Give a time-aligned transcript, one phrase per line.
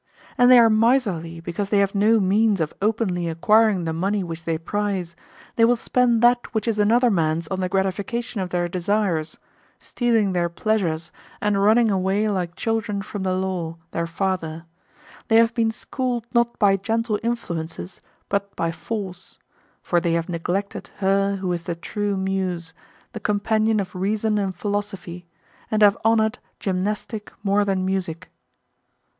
[0.35, 4.45] And they are miserly because they have no means of openly acquiring the money which
[4.45, 5.15] they prize;
[5.57, 9.37] they will spend that which is another man's on the gratification of their desires,
[9.77, 14.65] stealing their pleasures and running away like children from the law, their father:
[15.27, 19.37] they have been schooled not by gentle influences but by force,
[19.83, 22.73] for they have neglected her who is the true Muse,
[23.13, 25.27] the companion of reason and philosophy,
[25.69, 28.31] and have honoured gymnastic more than music.